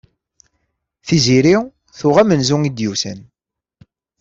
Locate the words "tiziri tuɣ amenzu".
1.07-2.57